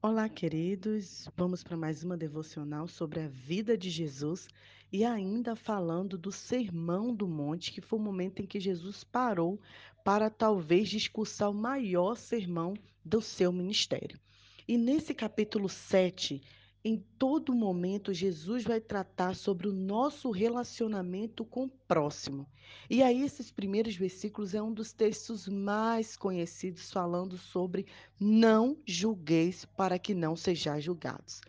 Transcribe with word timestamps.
Olá, 0.00 0.28
queridos. 0.28 1.28
Vamos 1.36 1.64
para 1.64 1.76
mais 1.76 2.04
uma 2.04 2.16
devocional 2.16 2.86
sobre 2.86 3.18
a 3.18 3.26
vida 3.26 3.76
de 3.76 3.90
Jesus 3.90 4.46
e 4.92 5.04
ainda 5.04 5.56
falando 5.56 6.16
do 6.16 6.30
Sermão 6.30 7.12
do 7.12 7.26
Monte, 7.26 7.72
que 7.72 7.80
foi 7.80 7.98
o 7.98 8.02
momento 8.02 8.40
em 8.40 8.46
que 8.46 8.60
Jesus 8.60 9.02
parou 9.02 9.60
para 10.04 10.30
talvez 10.30 10.88
discursar 10.88 11.50
o 11.50 11.54
maior 11.54 12.16
sermão 12.16 12.74
do 13.04 13.20
seu 13.20 13.50
ministério. 13.50 14.20
E 14.68 14.78
nesse 14.78 15.12
capítulo 15.12 15.68
7, 15.68 16.40
em 16.84 17.04
todo 17.18 17.54
momento, 17.54 18.14
Jesus 18.14 18.62
vai 18.62 18.80
tratar 18.80 19.34
sobre 19.34 19.66
o 19.66 19.72
nosso 19.72 20.30
relacionamento 20.30 21.44
com 21.44 21.64
o 21.64 21.70
próximo. 21.88 22.46
E 22.88 23.02
aí, 23.02 23.22
esses 23.22 23.50
primeiros 23.50 23.96
versículos 23.96 24.54
é 24.54 24.62
um 24.62 24.72
dos 24.72 24.92
textos 24.92 25.48
mais 25.48 26.16
conhecidos 26.16 26.92
falando 26.92 27.36
sobre 27.36 27.86
não 28.18 28.76
julgueis 28.86 29.64
para 29.64 29.98
que 29.98 30.14
não 30.14 30.36
sejais 30.36 30.84
julgados. 30.84 31.40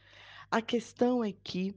A 0.49 0.61
questão 0.61 1.23
é 1.23 1.31
que 1.31 1.75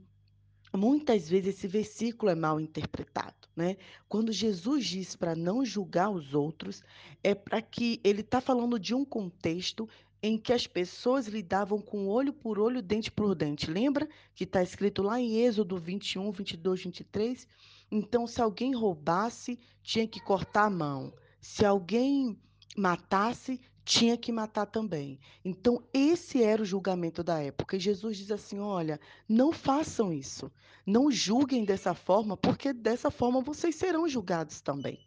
muitas 0.75 1.29
vezes 1.29 1.57
esse 1.57 1.69
versículo 1.69 2.33
é 2.33 2.35
mal 2.35 2.59
interpretado, 2.59 3.49
né? 3.55 3.77
Quando 4.09 4.33
Jesus 4.33 4.87
diz 4.87 5.15
para 5.15 5.37
não 5.37 5.63
julgar 5.63 6.11
os 6.11 6.33
outros, 6.33 6.83
é 7.23 7.35
para 7.35 7.61
que 7.61 8.01
ele 8.03 8.23
está 8.23 8.41
falando 8.41 8.79
de 8.79 8.95
um 8.95 9.05
contexto 9.05 9.87
em 10.23 10.39
que 10.39 10.53
as 10.53 10.67
pessoas 10.67 11.27
lidavam 11.27 11.81
com 11.81 12.07
olho 12.07 12.33
por 12.33 12.59
olho, 12.59 12.81
dente 12.81 13.11
por 13.11 13.35
dente. 13.35 13.69
Lembra 13.69 14.09
que 14.35 14.45
está 14.45 14.63
escrito 14.63 15.03
lá 15.03 15.21
em 15.21 15.39
Êxodo 15.39 15.77
21, 15.77 16.31
22, 16.31 16.85
23? 16.85 17.49
Então, 17.91 18.27
se 18.27 18.41
alguém 18.41 18.75
roubasse, 18.75 19.59
tinha 19.83 20.07
que 20.07 20.21
cortar 20.21 20.67
a 20.67 20.71
mão. 20.71 21.13
Se 21.41 21.65
alguém 21.65 22.39
matasse, 22.77 23.61
tinha 23.85 24.17
que 24.17 24.31
matar 24.31 24.67
também. 24.67 25.19
Então, 25.45 25.83
esse 25.93 26.41
era 26.41 26.63
o 26.63 26.65
julgamento 26.65 27.25
da 27.25 27.41
época. 27.41 27.77
E 27.77 27.81
Jesus 27.81 28.17
diz 28.17 28.31
assim: 28.31 28.61
olha, 28.61 29.01
não 29.29 29.53
façam 29.53 30.13
isso. 30.13 30.53
Não 30.87 31.11
julguem 31.11 31.65
dessa 31.65 31.95
forma, 31.95 32.37
porque 32.37 32.73
dessa 32.73 33.11
forma 33.11 33.41
vocês 33.41 33.75
serão 33.75 34.09
julgados 34.09 34.61
também. 34.61 35.01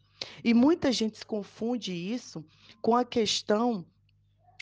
E 0.44 0.54
muita 0.54 0.92
gente 0.92 1.18
se 1.18 1.26
confunde 1.26 1.94
isso 1.94 2.44
com 2.82 2.96
a 2.96 3.06
questão 3.06 3.86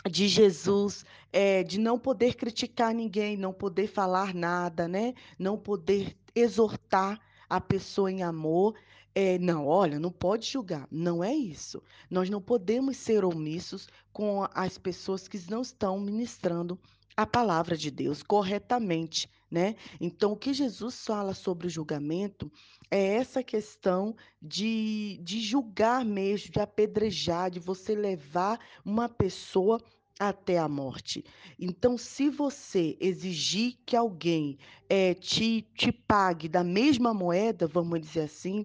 de 0.09 0.27
Jesus, 0.27 1.05
é, 1.31 1.63
de 1.63 1.79
não 1.79 1.97
poder 1.97 2.35
criticar 2.35 2.93
ninguém, 2.93 3.37
não 3.37 3.53
poder 3.53 3.87
falar 3.87 4.33
nada, 4.33 4.87
né? 4.87 5.13
Não 5.39 5.57
poder 5.57 6.15
exortar 6.35 7.19
a 7.49 7.61
pessoa 7.61 8.11
em 8.11 8.23
amor. 8.23 8.75
É, 9.15 9.37
não, 9.37 9.67
olha, 9.67 9.99
não 9.99 10.11
pode 10.11 10.45
julgar. 10.47 10.87
Não 10.91 11.23
é 11.23 11.33
isso. 11.33 11.81
Nós 12.09 12.29
não 12.29 12.41
podemos 12.41 12.97
ser 12.97 13.23
omissos 13.23 13.87
com 14.11 14.47
as 14.53 14.77
pessoas 14.77 15.27
que 15.27 15.39
não 15.49 15.61
estão 15.61 15.99
ministrando 15.99 16.79
a 17.15 17.25
palavra 17.25 17.77
de 17.77 17.91
Deus 17.91 18.23
corretamente, 18.23 19.29
né? 19.49 19.75
Então, 20.01 20.31
o 20.31 20.37
que 20.37 20.53
Jesus 20.53 21.05
fala 21.05 21.33
sobre 21.33 21.67
o 21.67 21.69
julgamento 21.69 22.51
é 22.93 23.15
essa 23.15 23.41
questão 23.41 24.15
de, 24.39 25.19
de 25.23 25.41
julgar 25.41 26.05
mesmo, 26.05 26.51
de 26.51 26.59
apedrejar, 26.59 27.49
de 27.49 27.59
você 27.59 27.95
levar 27.95 28.59
uma 28.85 29.09
pessoa 29.09 29.81
até 30.19 30.59
a 30.59 30.69
morte. 30.69 31.25
Então, 31.57 31.97
se 31.97 32.29
você 32.29 32.95
exigir 32.99 33.79
que 33.83 33.95
alguém 33.95 34.59
é, 34.87 35.15
te, 35.15 35.67
te 35.75 35.91
pague 35.91 36.47
da 36.47 36.63
mesma 36.63 37.15
moeda, 37.15 37.65
vamos 37.65 37.99
dizer 37.99 38.25
assim, 38.25 38.63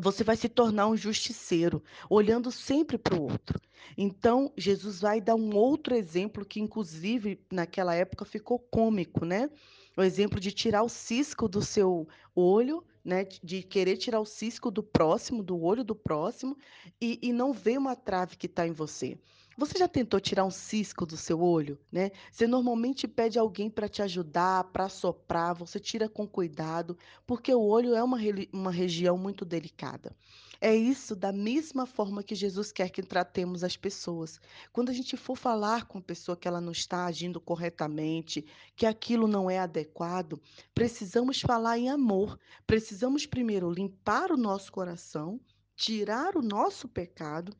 você 0.00 0.22
vai 0.22 0.36
se 0.36 0.48
tornar 0.48 0.86
um 0.86 0.96
justiceiro, 0.96 1.82
olhando 2.08 2.52
sempre 2.52 2.96
para 2.96 3.18
o 3.18 3.22
outro. 3.22 3.60
Então, 3.98 4.52
Jesus 4.56 5.00
vai 5.00 5.20
dar 5.20 5.34
um 5.34 5.52
outro 5.52 5.96
exemplo 5.96 6.44
que, 6.44 6.60
inclusive, 6.60 7.40
naquela 7.50 7.92
época 7.92 8.24
ficou 8.24 8.60
cômico, 8.60 9.24
né? 9.24 9.50
O 9.96 10.02
exemplo 10.02 10.38
de 10.38 10.52
tirar 10.52 10.82
o 10.82 10.88
cisco 10.88 11.48
do 11.48 11.62
seu 11.62 12.06
olho, 12.36 12.84
né? 13.04 13.24
De 13.42 13.62
querer 13.62 13.96
tirar 13.96 14.20
o 14.20 14.26
cisco 14.26 14.70
do 14.70 14.82
próximo, 14.82 15.42
do 15.42 15.60
olho 15.60 15.82
do 15.82 15.94
próximo, 15.94 16.56
e, 17.00 17.18
e 17.22 17.32
não 17.32 17.52
ver 17.52 17.78
uma 17.78 17.96
trave 17.96 18.36
que 18.36 18.46
está 18.46 18.66
em 18.66 18.72
você. 18.72 19.18
Você 19.58 19.78
já 19.78 19.88
tentou 19.88 20.20
tirar 20.20 20.44
um 20.44 20.50
cisco 20.50 21.06
do 21.06 21.16
seu 21.16 21.40
olho, 21.40 21.78
né? 21.90 22.10
Você 22.30 22.46
normalmente 22.46 23.08
pede 23.08 23.38
alguém 23.38 23.70
para 23.70 23.88
te 23.88 24.02
ajudar, 24.02 24.64
para 24.64 24.86
soprar, 24.86 25.54
você 25.54 25.80
tira 25.80 26.10
com 26.10 26.28
cuidado, 26.28 26.98
porque 27.26 27.54
o 27.54 27.62
olho 27.62 27.94
é 27.94 28.02
uma, 28.02 28.18
uma 28.52 28.70
região 28.70 29.16
muito 29.16 29.46
delicada. 29.46 30.14
É 30.60 30.74
isso 30.74 31.14
da 31.14 31.32
mesma 31.32 31.84
forma 31.84 32.22
que 32.22 32.34
Jesus 32.34 32.72
quer 32.72 32.88
que 32.88 33.02
tratemos 33.02 33.62
as 33.62 33.76
pessoas. 33.76 34.40
Quando 34.72 34.88
a 34.88 34.92
gente 34.92 35.16
for 35.16 35.36
falar 35.36 35.84
com 35.84 35.98
a 35.98 36.02
pessoa 36.02 36.36
que 36.36 36.48
ela 36.48 36.60
não 36.60 36.72
está 36.72 37.04
agindo 37.04 37.40
corretamente, 37.40 38.44
que 38.74 38.86
aquilo 38.86 39.28
não 39.28 39.50
é 39.50 39.58
adequado, 39.58 40.40
precisamos 40.74 41.40
falar 41.40 41.78
em 41.78 41.90
amor. 41.90 42.25
Precisamos 42.66 43.26
primeiro 43.26 43.70
limpar 43.70 44.30
o 44.32 44.36
nosso 44.36 44.72
coração, 44.72 45.40
tirar 45.74 46.36
o 46.36 46.42
nosso 46.42 46.88
pecado 46.88 47.56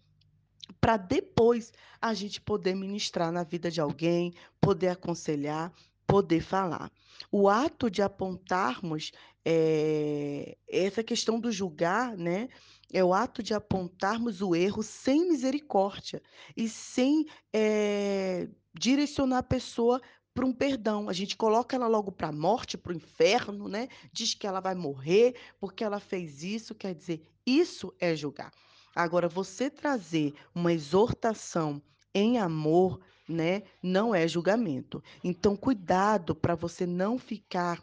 para 0.81 0.97
depois 0.97 1.73
a 2.01 2.13
gente 2.15 2.41
poder 2.41 2.75
ministrar 2.75 3.31
na 3.31 3.45
vida 3.45 3.71
de 3.71 3.81
alguém, 3.81 4.35
poder 4.61 4.89
aconselhar, 4.89 5.73
poder 6.07 6.41
falar. 6.41 6.91
O 7.31 7.49
ato 7.49 7.91
de 7.91 8.03
apontarmos 8.03 9.13
é, 9.45 10.57
essa 10.69 11.03
questão 11.03 11.39
do 11.39 11.53
julgar, 11.53 12.17
né? 12.17 12.49
É 12.93 13.05
o 13.05 13.13
ato 13.13 13.43
de 13.43 13.53
apontarmos 13.53 14.41
o 14.41 14.55
erro 14.55 14.83
sem 14.83 15.29
misericórdia 15.29 16.23
e 16.57 16.69
sem 16.69 17.27
é, 17.53 18.49
direcionar 18.73 19.39
a 19.39 19.43
pessoa 19.43 20.01
para 20.37 20.45
um 20.45 20.53
perdão. 20.53 21.09
A 21.09 21.15
gente 21.15 21.35
coloca 21.35 21.75
ela 21.75 21.87
logo 21.87 22.13
para 22.13 22.29
a 22.29 22.33
morte, 22.33 22.77
para 22.77 22.93
o 22.93 22.97
inferno, 22.97 23.69
né? 23.69 23.89
Diz 24.13 24.35
que 24.35 24.47
ela 24.47 24.61
vai 24.61 24.75
morrer 24.75 25.35
porque 25.59 25.83
ela 25.83 25.99
fez 25.99 26.43
isso. 26.45 26.75
Quer 26.75 26.95
dizer, 26.95 27.27
isso 27.47 27.93
é 27.99 28.15
julgar. 28.15 28.53
Agora, 28.95 29.29
você 29.29 29.71
trazer 29.71 30.35
uma 30.55 30.75
exortação 30.75 31.81
em 32.15 32.39
amor, 32.39 33.01
né, 33.27 33.63
não 33.83 34.15
é 34.15 34.29
julgamento. 34.29 35.03
Então, 35.25 35.57
cuidado 35.57 36.35
para 36.35 36.55
você 36.55 36.87
não 36.87 37.19
ficar 37.19 37.83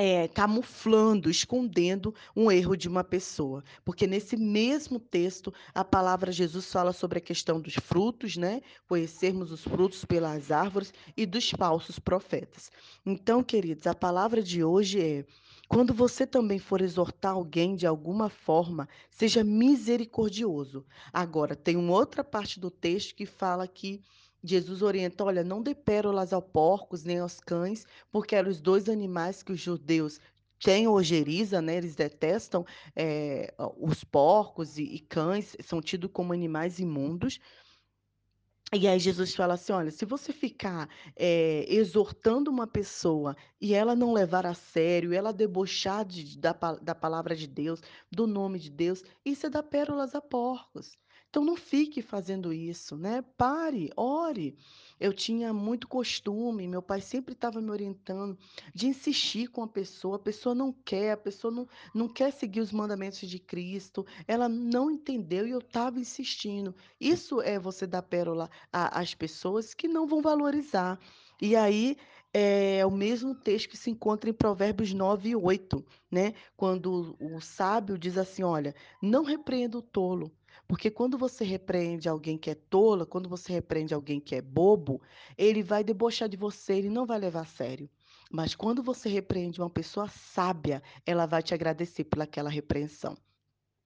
é, 0.00 0.28
camuflando, 0.28 1.28
escondendo 1.28 2.14
um 2.36 2.52
erro 2.52 2.76
de 2.76 2.86
uma 2.86 3.02
pessoa. 3.02 3.64
Porque 3.84 4.06
nesse 4.06 4.36
mesmo 4.36 5.00
texto, 5.00 5.52
a 5.74 5.84
palavra 5.84 6.30
Jesus 6.30 6.70
fala 6.70 6.92
sobre 6.92 7.18
a 7.18 7.20
questão 7.20 7.60
dos 7.60 7.74
frutos, 7.74 8.36
né? 8.36 8.60
Conhecermos 8.88 9.50
os 9.50 9.64
frutos 9.64 10.04
pelas 10.04 10.52
árvores 10.52 10.94
e 11.16 11.26
dos 11.26 11.50
falsos 11.50 11.98
profetas. 11.98 12.70
Então, 13.04 13.42
queridos, 13.42 13.88
a 13.88 13.94
palavra 13.94 14.40
de 14.40 14.62
hoje 14.62 15.00
é 15.00 15.24
quando 15.68 15.92
você 15.92 16.24
também 16.24 16.60
for 16.60 16.80
exortar 16.80 17.32
alguém 17.32 17.74
de 17.74 17.84
alguma 17.84 18.28
forma, 18.28 18.88
seja 19.10 19.42
misericordioso. 19.42 20.86
Agora, 21.12 21.56
tem 21.56 21.76
uma 21.76 21.92
outra 21.92 22.22
parte 22.22 22.60
do 22.60 22.70
texto 22.70 23.16
que 23.16 23.26
fala 23.26 23.66
que 23.66 24.00
Jesus 24.42 24.82
orienta: 24.82 25.24
olha, 25.24 25.42
não 25.44 25.62
dê 25.62 25.74
pérolas 25.74 26.32
aos 26.32 26.44
porcos 26.44 27.04
nem 27.04 27.18
aos 27.18 27.40
cães, 27.40 27.84
porque 28.10 28.34
eram 28.36 28.50
os 28.50 28.60
dois 28.60 28.88
animais 28.88 29.42
que 29.42 29.52
os 29.52 29.60
judeus 29.60 30.20
têm 30.60 30.88
ojeriza, 30.88 31.60
né? 31.62 31.76
Eles 31.76 31.94
detestam 31.94 32.64
é, 32.96 33.54
os 33.76 34.04
porcos 34.04 34.78
e, 34.78 34.82
e 34.82 34.98
cães, 35.00 35.56
são 35.60 35.80
tidos 35.80 36.10
como 36.12 36.32
animais 36.32 36.78
imundos. 36.78 37.38
E 38.74 38.86
aí 38.86 38.98
Jesus 38.98 39.34
fala 39.34 39.54
assim: 39.54 39.72
olha, 39.72 39.90
se 39.90 40.04
você 40.04 40.32
ficar 40.32 40.88
é, 41.16 41.64
exortando 41.68 42.50
uma 42.50 42.66
pessoa 42.66 43.34
e 43.60 43.72
ela 43.74 43.94
não 43.96 44.12
levar 44.12 44.44
a 44.46 44.52
sério, 44.54 45.12
ela 45.14 45.32
debochar 45.32 46.04
de, 46.04 46.38
da, 46.38 46.52
da 46.52 46.94
palavra 46.94 47.34
de 47.34 47.46
Deus, 47.46 47.80
do 48.10 48.26
nome 48.26 48.58
de 48.58 48.70
Deus, 48.70 49.02
isso 49.24 49.46
é 49.46 49.50
dar 49.50 49.62
pérolas 49.62 50.14
a 50.14 50.20
porcos. 50.20 50.98
Então 51.30 51.44
não 51.44 51.56
fique 51.56 52.02
fazendo 52.02 52.52
isso, 52.52 52.96
né? 52.96 53.22
Pare, 53.36 53.90
ore. 53.96 54.56
Eu 55.00 55.12
tinha 55.12 55.52
muito 55.52 55.86
costume, 55.86 56.66
meu 56.66 56.82
pai 56.82 57.00
sempre 57.00 57.32
estava 57.32 57.60
me 57.60 57.70
orientando 57.70 58.36
de 58.74 58.86
insistir 58.86 59.48
com 59.48 59.62
a 59.62 59.68
pessoa, 59.68 60.16
a 60.16 60.20
pessoa 60.20 60.54
não 60.54 60.72
quer, 60.72 61.12
a 61.12 61.16
pessoa 61.16 61.52
não, 61.52 61.68
não 61.94 62.08
quer 62.08 62.32
seguir 62.32 62.60
os 62.60 62.72
mandamentos 62.72 63.20
de 63.20 63.38
Cristo, 63.38 64.04
ela 64.26 64.48
não 64.48 64.90
entendeu 64.90 65.46
e 65.46 65.50
eu 65.50 65.58
estava 65.58 66.00
insistindo. 66.00 66.74
Isso 67.00 67.40
é 67.40 67.58
você 67.58 67.86
dar 67.86 68.02
pérola 68.02 68.50
às 68.72 69.14
pessoas 69.14 69.74
que 69.74 69.88
não 69.88 70.06
vão 70.06 70.20
valorizar. 70.20 70.98
E 71.40 71.54
aí 71.54 71.96
é 72.32 72.84
o 72.84 72.90
mesmo 72.90 73.34
texto 73.34 73.68
que 73.68 73.76
se 73.76 73.90
encontra 73.90 74.28
em 74.28 74.34
Provérbios 74.34 74.92
9 74.92 75.30
e 75.30 75.36
8, 75.36 75.84
né? 76.10 76.34
Quando 76.56 77.16
o 77.18 77.40
sábio 77.40 77.98
diz 77.98 78.18
assim: 78.18 78.42
olha, 78.42 78.74
não 79.00 79.24
repreenda 79.24 79.78
o 79.78 79.82
tolo. 79.82 80.32
Porque 80.68 80.90
quando 80.90 81.16
você 81.16 81.44
repreende 81.44 82.10
alguém 82.10 82.36
que 82.36 82.50
é 82.50 82.54
tola, 82.54 83.06
quando 83.06 83.26
você 83.26 83.54
repreende 83.54 83.94
alguém 83.94 84.20
que 84.20 84.34
é 84.34 84.42
bobo, 84.42 85.00
ele 85.36 85.62
vai 85.62 85.82
debochar 85.82 86.28
de 86.28 86.36
você, 86.36 86.74
ele 86.74 86.90
não 86.90 87.06
vai 87.06 87.18
levar 87.18 87.40
a 87.40 87.46
sério. 87.46 87.88
Mas 88.30 88.54
quando 88.54 88.82
você 88.82 89.08
repreende 89.08 89.62
uma 89.62 89.70
pessoa 89.70 90.08
sábia, 90.08 90.82
ela 91.06 91.24
vai 91.24 91.42
te 91.42 91.54
agradecer 91.54 92.04
pelaquela 92.04 92.50
repreensão. 92.50 93.16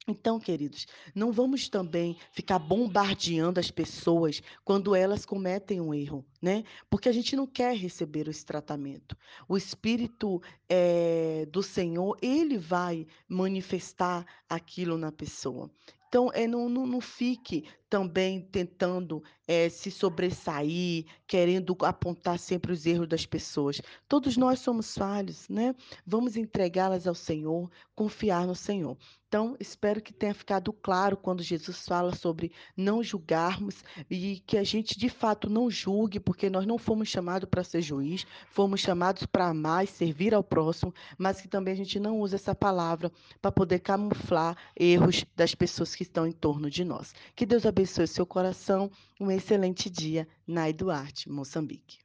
Então, 0.08 0.40
queridos, 0.40 0.88
não 1.14 1.30
vamos 1.30 1.68
também 1.68 2.16
ficar 2.32 2.58
bombardeando 2.58 3.60
as 3.60 3.70
pessoas 3.70 4.42
quando 4.64 4.96
elas 4.96 5.24
cometem 5.24 5.80
um 5.80 5.94
erro, 5.94 6.26
né? 6.40 6.64
Porque 6.90 7.08
a 7.08 7.12
gente 7.12 7.36
não 7.36 7.46
quer 7.46 7.76
receber 7.76 8.26
esse 8.26 8.44
tratamento. 8.44 9.16
O 9.48 9.56
Espírito 9.56 10.42
eh, 10.68 11.46
do 11.52 11.62
Senhor, 11.62 12.18
ele 12.20 12.58
vai 12.58 13.06
manifestar 13.28 14.26
aquilo 14.48 14.98
na 14.98 15.12
pessoa. 15.12 15.70
Então, 16.12 16.30
é, 16.34 16.46
não, 16.46 16.68
não, 16.68 16.86
não 16.86 17.00
fique 17.00 17.64
também 17.92 18.40
tentando 18.40 19.22
eh, 19.46 19.68
se 19.68 19.90
sobressair, 19.90 21.04
querendo 21.26 21.76
apontar 21.82 22.38
sempre 22.38 22.72
os 22.72 22.86
erros 22.86 23.06
das 23.06 23.26
pessoas. 23.26 23.82
Todos 24.08 24.34
nós 24.38 24.60
somos 24.60 24.94
falhos, 24.94 25.46
né? 25.46 25.74
Vamos 26.06 26.34
entregá-las 26.34 27.06
ao 27.06 27.14
Senhor, 27.14 27.70
confiar 27.94 28.46
no 28.46 28.54
Senhor. 28.54 28.96
Então, 29.32 29.56
espero 29.58 30.02
que 30.02 30.12
tenha 30.12 30.34
ficado 30.34 30.74
claro 30.74 31.16
quando 31.16 31.42
Jesus 31.42 31.86
fala 31.86 32.14
sobre 32.14 32.52
não 32.76 33.02
julgarmos 33.02 33.82
e 34.10 34.40
que 34.46 34.58
a 34.58 34.62
gente 34.62 34.98
de 34.98 35.08
fato 35.08 35.48
não 35.48 35.70
julgue, 35.70 36.20
porque 36.20 36.50
nós 36.50 36.66
não 36.66 36.76
fomos 36.76 37.08
chamados 37.08 37.48
para 37.48 37.64
ser 37.64 37.80
juiz, 37.80 38.26
fomos 38.50 38.80
chamados 38.80 39.24
para 39.24 39.48
amar 39.48 39.84
e 39.84 39.86
servir 39.86 40.34
ao 40.34 40.44
próximo, 40.44 40.92
mas 41.16 41.40
que 41.40 41.48
também 41.48 41.72
a 41.72 41.76
gente 41.78 41.98
não 41.98 42.20
use 42.20 42.34
essa 42.34 42.54
palavra 42.54 43.10
para 43.40 43.50
poder 43.50 43.78
camuflar 43.78 44.54
erros 44.78 45.24
das 45.34 45.54
pessoas 45.54 45.94
que 45.94 46.02
estão 46.02 46.26
em 46.26 46.32
torno 46.32 46.68
de 46.68 46.84
nós. 46.84 47.14
Que 47.34 47.46
Deus 47.46 47.64
abençoe 47.82 48.06
seu 48.06 48.24
coração. 48.24 48.88
Um 49.20 49.28
excelente 49.28 49.90
dia, 49.90 50.28
Nai 50.46 50.72
Duarte, 50.72 51.28
Moçambique. 51.28 51.98